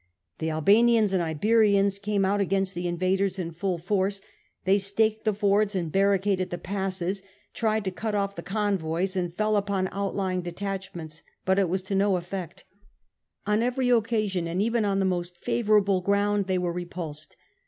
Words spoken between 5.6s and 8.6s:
and barricaded the passes, tried to cut off the